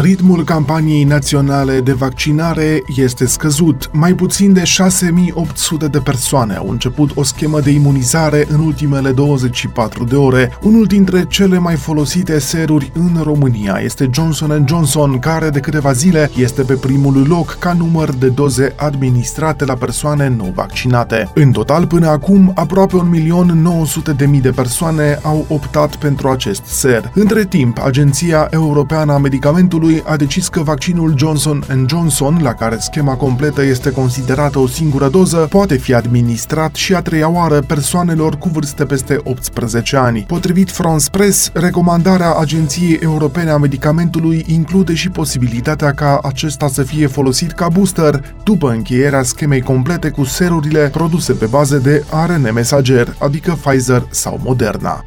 Ritmul 0.00 0.44
campaniei 0.44 1.04
naționale 1.04 1.80
de 1.80 1.92
vaccinare 1.92 2.82
este 2.96 3.26
scăzut. 3.26 3.90
Mai 3.92 4.12
puțin 4.12 4.52
de 4.52 4.64
6800 4.64 5.86
de 5.86 5.98
persoane 5.98 6.54
au 6.54 6.68
început 6.70 7.10
o 7.14 7.22
schemă 7.22 7.60
de 7.60 7.70
imunizare 7.70 8.46
în 8.48 8.60
ultimele 8.60 9.12
24 9.12 10.04
de 10.04 10.16
ore. 10.16 10.58
Unul 10.62 10.84
dintre 10.84 11.24
cele 11.28 11.58
mai 11.58 11.74
folosite 11.74 12.38
seruri 12.38 12.92
în 12.94 13.20
România 13.22 13.80
este 13.82 14.10
Johnson 14.12 14.64
Johnson, 14.68 15.18
care 15.18 15.50
de 15.50 15.60
câteva 15.60 15.92
zile 15.92 16.30
este 16.36 16.62
pe 16.62 16.74
primul 16.74 17.26
loc 17.28 17.56
ca 17.58 17.72
număr 17.72 18.10
de 18.14 18.28
doze 18.28 18.72
administrate 18.76 19.64
la 19.64 19.74
persoane 19.74 20.28
nou 20.36 20.52
vaccinate. 20.54 21.30
În 21.34 21.52
total, 21.52 21.86
până 21.86 22.08
acum, 22.08 22.52
aproape 22.54 22.96
1.900.000 24.34 24.40
de 24.40 24.50
persoane 24.50 25.18
au 25.22 25.44
optat 25.48 25.96
pentru 25.96 26.28
acest 26.28 26.64
ser. 26.64 27.10
Între 27.14 27.44
timp, 27.44 27.78
Agenția 27.84 28.48
Europeană 28.50 29.12
a 29.12 29.18
Medicamentului 29.18 29.86
Consiliului 29.88 30.14
a 30.14 30.16
decis 30.16 30.48
că 30.48 30.62
vaccinul 30.62 31.14
Johnson 31.16 31.64
Johnson, 31.88 32.38
la 32.42 32.54
care 32.54 32.76
schema 32.78 33.14
completă 33.14 33.62
este 33.62 33.90
considerată 33.90 34.58
o 34.58 34.66
singură 34.66 35.08
doză, 35.08 35.36
poate 35.36 35.76
fi 35.76 35.94
administrat 35.94 36.74
și 36.74 36.94
a 36.94 37.02
treia 37.02 37.28
oară 37.28 37.60
persoanelor 37.60 38.36
cu 38.38 38.48
vârste 38.48 38.84
peste 38.84 39.20
18 39.24 39.96
ani. 39.96 40.24
Potrivit 40.26 40.70
France 40.70 41.10
Press, 41.10 41.50
recomandarea 41.54 42.34
Agenției 42.34 42.98
Europene 43.02 43.50
a 43.50 43.56
Medicamentului 43.56 44.44
include 44.46 44.94
și 44.94 45.08
posibilitatea 45.08 45.92
ca 45.92 46.18
acesta 46.22 46.68
să 46.68 46.82
fie 46.82 47.06
folosit 47.06 47.52
ca 47.52 47.68
booster 47.68 48.34
după 48.44 48.70
încheierea 48.70 49.22
schemei 49.22 49.60
complete 49.60 50.10
cu 50.10 50.24
serurile 50.24 50.88
produse 50.92 51.32
pe 51.32 51.46
bază 51.46 51.76
de 51.76 52.04
ARN 52.10 52.50
mesager, 52.52 53.14
adică 53.18 53.58
Pfizer 53.62 54.06
sau 54.10 54.40
Moderna. 54.44 55.04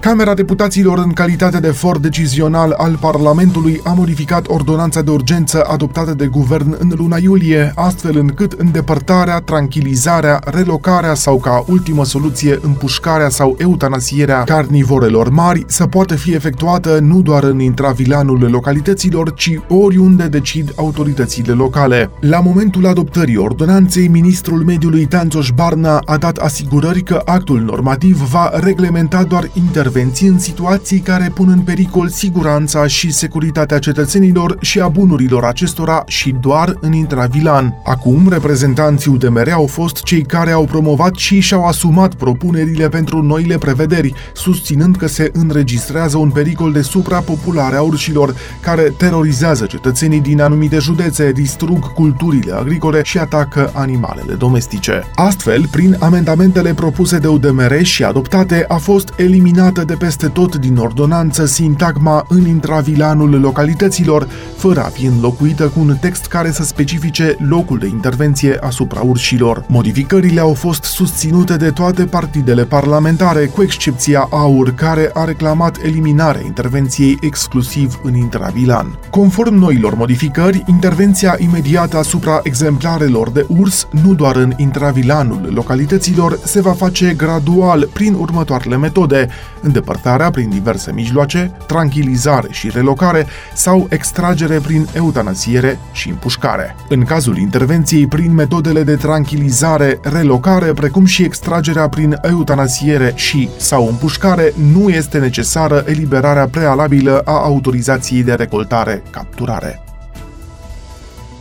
Camera 0.00 0.34
Deputaților, 0.34 0.98
în 0.98 1.12
calitate 1.12 1.60
de 1.60 1.68
for 1.70 1.98
decizional 1.98 2.74
al 2.76 2.98
Parlamentului, 3.00 3.80
a 3.84 3.92
modificat 3.92 4.46
ordonanța 4.48 5.02
de 5.02 5.10
urgență 5.10 5.62
adoptată 5.62 6.14
de 6.14 6.26
guvern 6.26 6.76
în 6.78 6.92
luna 6.96 7.16
iulie, 7.16 7.72
astfel 7.74 8.18
încât 8.18 8.52
îndepărtarea, 8.52 9.38
tranquilizarea, 9.40 10.40
relocarea 10.44 11.14
sau 11.14 11.38
ca 11.38 11.64
ultimă 11.68 12.04
soluție 12.04 12.58
împușcarea 12.62 13.28
sau 13.28 13.56
eutanasierea 13.58 14.42
carnivorelor 14.42 15.28
mari 15.28 15.64
să 15.66 15.86
poată 15.86 16.14
fi 16.14 16.34
efectuată 16.34 16.98
nu 17.02 17.22
doar 17.22 17.44
în 17.44 17.60
intravilanul 17.60 18.48
localităților, 18.50 19.34
ci 19.34 19.60
oriunde 19.68 20.26
decid 20.26 20.72
autoritățile 20.76 21.52
locale. 21.52 22.10
La 22.20 22.40
momentul 22.40 22.86
adoptării 22.86 23.36
ordonanței, 23.36 24.08
ministrul 24.08 24.62
mediului 24.64 25.06
Tanțoș 25.06 25.50
Barna 25.50 26.02
a 26.04 26.16
dat 26.16 26.36
asigurări 26.36 27.02
că 27.02 27.22
actul 27.24 27.60
normativ 27.60 28.16
va 28.16 28.50
reglementa 28.54 29.22
doar 29.22 29.50
inter 29.52 29.87
intervenții 29.88 30.28
în 30.28 30.38
situații 30.38 30.98
care 30.98 31.30
pun 31.34 31.48
în 31.48 31.60
pericol 31.60 32.08
siguranța 32.08 32.86
și 32.86 33.12
securitatea 33.12 33.78
cetățenilor 33.78 34.56
și 34.60 34.80
a 34.80 34.88
bunurilor 34.88 35.44
acestora 35.44 36.02
și 36.06 36.34
doar 36.40 36.76
în 36.80 36.92
intravilan. 36.92 37.74
Acum, 37.84 38.28
reprezentanții 38.28 39.10
UDMR 39.10 39.48
au 39.52 39.66
fost 39.66 40.02
cei 40.02 40.22
care 40.22 40.50
au 40.50 40.64
promovat 40.64 41.14
și 41.14 41.40
și-au 41.40 41.64
asumat 41.64 42.14
propunerile 42.14 42.88
pentru 42.88 43.22
noile 43.22 43.58
prevederi, 43.58 44.14
susținând 44.34 44.96
că 44.96 45.06
se 45.06 45.30
înregistrează 45.32 46.16
un 46.16 46.30
pericol 46.30 46.72
de 46.72 46.82
suprapopulare 46.82 47.76
a 47.76 47.82
urșilor, 47.82 48.34
care 48.60 48.82
terorizează 48.82 49.66
cetățenii 49.66 50.20
din 50.20 50.40
anumite 50.40 50.78
județe, 50.78 51.32
distrug 51.32 51.92
culturile 51.92 52.52
agricole 52.52 53.02
și 53.04 53.18
atacă 53.18 53.70
animalele 53.74 54.34
domestice. 54.34 55.02
Astfel, 55.14 55.66
prin 55.70 55.96
amendamentele 56.00 56.74
propuse 56.74 57.18
de 57.18 57.26
UDMR 57.26 57.82
și 57.82 58.04
adoptate, 58.04 58.64
a 58.68 58.76
fost 58.76 59.12
eliminat 59.16 59.77
eliminată 59.78 59.84
de 59.84 60.04
peste 60.06 60.28
tot 60.28 60.56
din 60.56 60.76
ordonanță 60.76 61.44
sintagma 61.44 62.24
în 62.28 62.46
intravilanul 62.46 63.40
localităților, 63.40 64.28
fără 64.56 64.80
a 64.80 64.88
fi 64.88 65.06
înlocuită 65.06 65.64
cu 65.64 65.80
un 65.80 65.96
text 66.00 66.26
care 66.26 66.50
să 66.50 66.62
specifice 66.62 67.36
locul 67.48 67.78
de 67.78 67.86
intervenție 67.86 68.58
asupra 68.60 69.00
urșilor. 69.00 69.64
Modificările 69.68 70.40
au 70.40 70.54
fost 70.54 70.82
susținute 70.82 71.56
de 71.56 71.70
toate 71.70 72.04
partidele 72.04 72.64
parlamentare, 72.64 73.46
cu 73.46 73.62
excepția 73.62 74.28
AUR, 74.30 74.70
care 74.74 75.10
a 75.14 75.24
reclamat 75.24 75.76
eliminarea 75.82 76.42
intervenției 76.44 77.18
exclusiv 77.20 78.00
în 78.02 78.14
intravilan. 78.14 78.98
Conform 79.10 79.54
noilor 79.54 79.94
modificări, 79.94 80.62
intervenția 80.66 81.36
imediată 81.38 81.96
asupra 81.96 82.40
exemplarelor 82.42 83.30
de 83.30 83.46
urs, 83.48 83.88
nu 84.02 84.14
doar 84.14 84.36
în 84.36 84.52
intravilanul 84.56 85.50
localităților, 85.54 86.38
se 86.44 86.60
va 86.60 86.72
face 86.72 87.14
gradual 87.16 87.88
prin 87.92 88.14
următoarele 88.14 88.76
metode, 88.76 89.28
îndepărtarea 89.68 90.30
prin 90.30 90.48
diverse 90.48 90.92
mijloace, 90.92 91.52
tranquilizare 91.66 92.48
și 92.50 92.70
relocare 92.70 93.26
sau 93.54 93.86
extragere 93.90 94.58
prin 94.58 94.86
eutanasiere 94.94 95.78
și 95.92 96.08
împușcare. 96.08 96.76
În 96.88 97.04
cazul 97.04 97.36
intervenției 97.36 98.06
prin 98.06 98.34
metodele 98.34 98.82
de 98.82 98.96
tranquilizare, 98.96 99.98
relocare, 100.02 100.72
precum 100.72 101.04
și 101.04 101.22
extragerea 101.22 101.88
prin 101.88 102.18
eutanasiere 102.22 103.12
și 103.14 103.48
sau 103.56 103.86
împușcare, 103.86 104.52
nu 104.72 104.88
este 104.88 105.18
necesară 105.18 105.84
eliberarea 105.86 106.48
prealabilă 106.48 107.22
a 107.24 107.32
autorizației 107.32 108.22
de 108.22 108.32
recoltare, 108.32 109.02
capturare. 109.10 109.82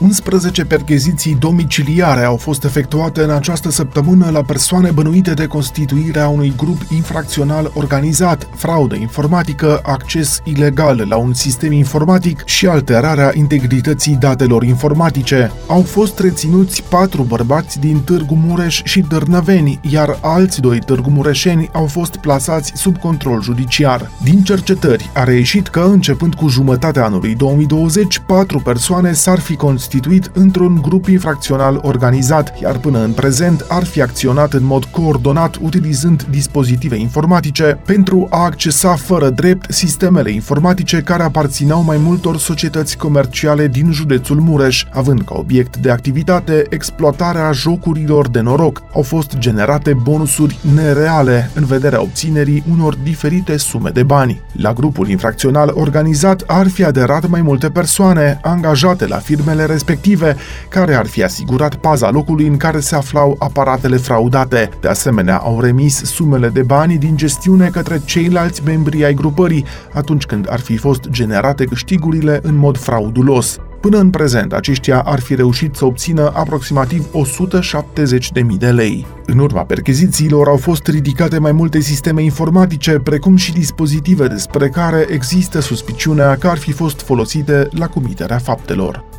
11 0.00 0.64
percheziții 0.64 1.34
domiciliare 1.34 2.24
au 2.24 2.36
fost 2.36 2.64
efectuate 2.64 3.22
în 3.22 3.30
această 3.30 3.70
săptămână 3.70 4.30
la 4.30 4.42
persoane 4.42 4.90
bănuite 4.90 5.34
de 5.34 5.46
constituirea 5.46 6.28
unui 6.28 6.52
grup 6.56 6.80
infracțional 6.90 7.70
organizat, 7.74 8.48
fraudă 8.54 8.94
informatică, 8.94 9.80
acces 9.82 10.40
ilegal 10.44 11.06
la 11.08 11.16
un 11.16 11.32
sistem 11.32 11.72
informatic 11.72 12.42
și 12.44 12.66
alterarea 12.66 13.30
integrității 13.34 14.16
datelor 14.16 14.62
informatice. 14.62 15.52
Au 15.66 15.82
fost 15.82 16.18
reținuți 16.18 16.82
patru 16.88 17.22
bărbați 17.22 17.78
din 17.80 18.00
Târgu 18.00 18.34
Mureș 18.34 18.82
și 18.84 19.00
Dârnăveni, 19.00 19.80
iar 19.90 20.18
alți 20.22 20.60
doi 20.60 20.78
Târgu 20.78 21.10
Mureșeni 21.10 21.70
au 21.72 21.86
fost 21.86 22.16
plasați 22.16 22.72
sub 22.74 22.98
control 22.98 23.42
judiciar. 23.42 24.10
Din 24.22 24.42
cercetări 24.42 25.10
a 25.14 25.24
reieșit 25.24 25.68
că, 25.68 25.80
începând 25.80 26.34
cu 26.34 26.48
jumătatea 26.48 27.04
anului 27.04 27.34
2020, 27.34 28.22
patru 28.26 28.58
persoane 28.58 29.12
s-ar 29.12 29.38
fi 29.38 29.56
constituit 29.56 29.86
constituit 29.88 30.30
într-un 30.34 30.78
grup 30.82 31.06
infracțional 31.06 31.80
organizat, 31.82 32.60
iar 32.62 32.78
până 32.78 33.02
în 33.04 33.12
prezent 33.12 33.64
ar 33.68 33.84
fi 33.84 34.02
acționat 34.02 34.52
în 34.52 34.64
mod 34.64 34.84
coordonat 34.84 35.56
utilizând 35.60 36.22
dispozitive 36.30 36.96
informatice 36.96 37.78
pentru 37.86 38.26
a 38.30 38.44
accesa 38.44 38.94
fără 38.94 39.30
drept 39.30 39.72
sistemele 39.72 40.30
informatice 40.30 41.00
care 41.00 41.22
aparțineau 41.22 41.82
mai 41.82 41.96
multor 41.96 42.38
societăți 42.38 42.96
comerciale 42.96 43.68
din 43.68 43.92
județul 43.92 44.36
Mureș, 44.40 44.84
având 44.92 45.22
ca 45.22 45.34
obiect 45.38 45.76
de 45.76 45.90
activitate 45.90 46.64
exploatarea 46.68 47.52
jocurilor 47.52 48.28
de 48.28 48.40
noroc. 48.40 48.82
Au 48.94 49.02
fost 49.02 49.38
generate 49.38 49.94
bonusuri 50.02 50.58
nereale 50.74 51.50
în 51.54 51.64
vederea 51.64 52.00
obținerii 52.00 52.64
unor 52.72 52.96
diferite 53.02 53.56
sume 53.56 53.90
de 53.90 54.02
bani. 54.02 54.40
La 54.52 54.72
grupul 54.72 55.08
infracțional 55.08 55.70
organizat 55.74 56.42
ar 56.46 56.68
fi 56.68 56.84
aderat 56.84 57.28
mai 57.28 57.42
multe 57.42 57.70
persoane 57.70 58.38
angajate 58.42 59.06
la 59.06 59.16
firmele 59.16 59.64
respective, 59.78 60.36
care 60.68 60.94
ar 60.94 61.06
fi 61.06 61.22
asigurat 61.22 61.74
paza 61.74 62.10
locului 62.10 62.46
în 62.46 62.56
care 62.56 62.80
se 62.80 62.96
aflau 62.96 63.36
aparatele 63.38 63.96
fraudate. 63.96 64.70
De 64.80 64.88
asemenea, 64.88 65.36
au 65.36 65.60
remis 65.60 66.04
sumele 66.04 66.48
de 66.48 66.62
bani 66.62 66.96
din 66.98 67.16
gestiune 67.16 67.68
către 67.68 68.00
ceilalți 68.04 68.62
membri 68.64 69.04
ai 69.04 69.14
grupării, 69.14 69.64
atunci 69.92 70.24
când 70.24 70.46
ar 70.50 70.60
fi 70.60 70.76
fost 70.76 71.08
generate 71.10 71.64
câștigurile 71.64 72.40
în 72.42 72.56
mod 72.56 72.78
fraudulos. 72.78 73.58
Până 73.80 73.98
în 73.98 74.10
prezent, 74.10 74.52
aceștia 74.52 75.00
ar 75.00 75.20
fi 75.20 75.34
reușit 75.34 75.74
să 75.74 75.84
obțină 75.84 76.32
aproximativ 76.34 77.06
170.000 77.06 78.58
de 78.58 78.70
lei. 78.70 79.06
În 79.26 79.38
urma 79.38 79.62
perchezițiilor 79.64 80.48
au 80.48 80.56
fost 80.56 80.86
ridicate 80.86 81.38
mai 81.38 81.52
multe 81.52 81.80
sisteme 81.80 82.22
informatice, 82.22 82.98
precum 82.98 83.36
și 83.36 83.52
dispozitive 83.52 84.26
despre 84.26 84.68
care 84.68 85.06
există 85.10 85.60
suspiciunea 85.60 86.36
că 86.36 86.48
ar 86.48 86.58
fi 86.58 86.72
fost 86.72 87.00
folosite 87.00 87.68
la 87.70 87.86
comiterea 87.86 88.38
faptelor. 88.38 89.17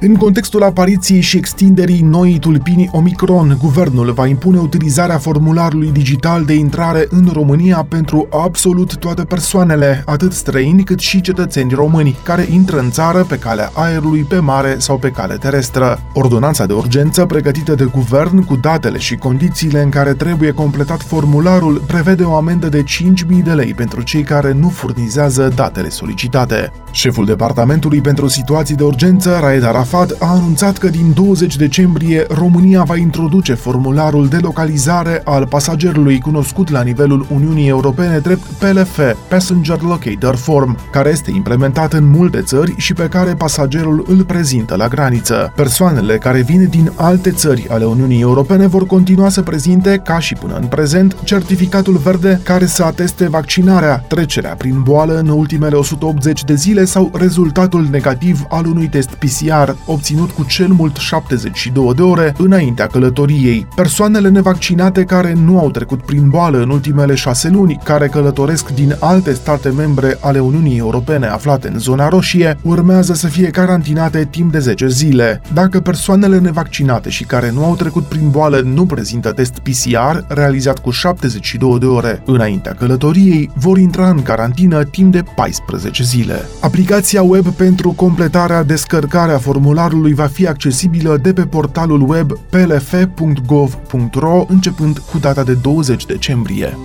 În 0.00 0.14
contextul 0.14 0.62
apariției 0.62 1.20
și 1.20 1.36
extinderii 1.36 2.00
noii 2.00 2.38
tulpini 2.38 2.88
Omicron, 2.92 3.56
guvernul 3.60 4.12
va 4.12 4.26
impune 4.26 4.58
utilizarea 4.58 5.18
formularului 5.18 5.90
digital 5.90 6.44
de 6.44 6.54
intrare 6.54 7.06
în 7.10 7.28
România 7.32 7.86
pentru 7.88 8.28
absolut 8.30 8.96
toate 8.96 9.22
persoanele, 9.22 10.02
atât 10.06 10.32
străini 10.32 10.84
cât 10.84 10.98
și 10.98 11.20
cetățeni 11.20 11.72
români, 11.74 12.16
care 12.22 12.46
intră 12.50 12.78
în 12.78 12.90
țară 12.90 13.24
pe 13.24 13.38
calea 13.38 13.70
aerului, 13.74 14.22
pe 14.22 14.38
mare 14.38 14.74
sau 14.78 14.98
pe 14.98 15.10
cale 15.10 15.34
terestră. 15.34 16.00
Ordonanța 16.12 16.66
de 16.66 16.72
urgență 16.72 17.26
pregătită 17.26 17.74
de 17.74 17.84
guvern 17.84 18.44
cu 18.44 18.56
datele 18.56 18.98
și 18.98 19.14
condițiile 19.14 19.82
în 19.82 19.90
care 19.90 20.12
trebuie 20.12 20.50
completat 20.50 21.02
formularul 21.02 21.82
prevede 21.86 22.22
o 22.22 22.34
amendă 22.34 22.68
de 22.68 22.82
5.000 22.82 23.42
de 23.44 23.52
lei 23.52 23.74
pentru 23.74 24.02
cei 24.02 24.22
care 24.22 24.52
nu 24.52 24.68
furnizează 24.68 25.52
datele 25.54 25.88
solicitate. 25.88 26.72
Șeful 26.90 27.24
Departamentului 27.24 28.00
pentru 28.00 28.26
Situații 28.26 28.74
de 28.74 28.84
Urgență, 28.84 29.38
Raed 29.40 29.64
Araf 29.64 29.85
Arafat 29.92 30.22
a 30.22 30.26
anunțat 30.26 30.78
că 30.78 30.88
din 30.88 31.12
20 31.14 31.56
decembrie 31.56 32.26
România 32.28 32.82
va 32.82 32.96
introduce 32.96 33.54
formularul 33.54 34.28
de 34.28 34.36
localizare 34.36 35.20
al 35.24 35.46
pasagerului 35.46 36.20
cunoscut 36.20 36.70
la 36.70 36.82
nivelul 36.82 37.26
Uniunii 37.34 37.68
Europene 37.68 38.18
drept 38.18 38.42
PLF, 38.42 39.00
Passenger 39.28 39.80
Locator 39.80 40.36
Form, 40.36 40.78
care 40.90 41.10
este 41.10 41.30
implementat 41.30 41.92
în 41.92 42.10
multe 42.10 42.40
țări 42.40 42.74
și 42.76 42.92
pe 42.92 43.08
care 43.08 43.34
pasagerul 43.34 44.04
îl 44.08 44.24
prezintă 44.24 44.76
la 44.76 44.88
graniță. 44.88 45.52
Persoanele 45.56 46.18
care 46.18 46.42
vin 46.42 46.68
din 46.68 46.92
alte 46.94 47.30
țări 47.30 47.66
ale 47.68 47.84
Uniunii 47.84 48.20
Europene 48.20 48.66
vor 48.66 48.86
continua 48.86 49.28
să 49.28 49.42
prezinte, 49.42 50.00
ca 50.04 50.18
și 50.18 50.34
până 50.34 50.56
în 50.60 50.66
prezent, 50.66 51.16
certificatul 51.24 51.96
verde 51.96 52.40
care 52.42 52.66
să 52.66 52.84
ateste 52.84 53.28
vaccinarea, 53.28 54.04
trecerea 54.08 54.54
prin 54.54 54.82
boală 54.82 55.18
în 55.18 55.28
ultimele 55.28 55.76
180 55.76 56.44
de 56.44 56.54
zile 56.54 56.84
sau 56.84 57.10
rezultatul 57.14 57.88
negativ 57.90 58.46
al 58.48 58.66
unui 58.66 58.88
test 58.88 59.08
PCR 59.08 59.75
obținut 59.86 60.30
cu 60.30 60.44
cel 60.44 60.68
mult 60.68 60.96
72 60.96 61.94
de 61.94 62.02
ore 62.02 62.34
înaintea 62.38 62.86
călătoriei. 62.86 63.66
Persoanele 63.74 64.28
nevaccinate 64.28 65.04
care 65.04 65.32
nu 65.44 65.58
au 65.58 65.70
trecut 65.70 66.02
prin 66.02 66.28
boală 66.28 66.62
în 66.62 66.70
ultimele 66.70 67.14
șase 67.14 67.48
luni, 67.48 67.80
care 67.84 68.08
călătoresc 68.08 68.70
din 68.70 68.96
alte 69.00 69.32
state 69.32 69.68
membre 69.68 70.18
ale 70.20 70.38
Uniunii 70.38 70.78
Europene 70.78 71.26
aflate 71.26 71.68
în 71.68 71.78
zona 71.78 72.08
roșie, 72.08 72.58
urmează 72.62 73.14
să 73.14 73.26
fie 73.26 73.48
carantinate 73.48 74.28
timp 74.30 74.52
de 74.52 74.58
10 74.58 74.88
zile. 74.88 75.40
Dacă 75.52 75.80
persoanele 75.80 76.38
nevaccinate 76.38 77.08
și 77.08 77.24
care 77.24 77.50
nu 77.50 77.64
au 77.64 77.74
trecut 77.74 78.04
prin 78.04 78.30
boală 78.30 78.60
nu 78.64 78.86
prezintă 78.86 79.32
test 79.32 79.58
PCR 79.58 80.18
realizat 80.28 80.78
cu 80.78 80.90
72 80.90 81.78
de 81.78 81.86
ore 81.86 82.22
înaintea 82.26 82.72
călătoriei, 82.72 83.50
vor 83.54 83.78
intra 83.78 84.08
în 84.08 84.22
carantină 84.22 84.84
timp 84.84 85.12
de 85.12 85.22
14 85.34 86.02
zile. 86.02 86.48
Aplicația 86.60 87.22
web 87.22 87.46
pentru 87.46 87.90
completarea 87.90 88.62
descărcarea 88.62 89.38
formularului 89.66 90.14
va 90.14 90.26
fi 90.26 90.46
accesibilă 90.46 91.16
de 91.16 91.32
pe 91.32 91.46
portalul 91.46 92.08
web 92.08 92.32
plf.gov.ro 92.50 94.44
începând 94.48 94.98
cu 94.98 95.18
data 95.18 95.44
de 95.44 95.54
20 95.54 96.06
decembrie. 96.06 96.76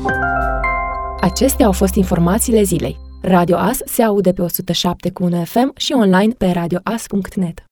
Acestea 1.20 1.66
au 1.66 1.72
fost 1.72 1.96
informațiile 1.96 2.64
zilei. 2.64 3.00
Radio 3.22 3.58
As 3.58 3.78
se 3.86 4.04
aude 4.04 4.34
pe 4.34 4.42
107 4.42 5.12
cu 5.12 5.30
FM 5.44 5.72
și 5.76 5.94
online 5.94 6.34
pe 6.38 6.52
radioas.net. 6.54 7.71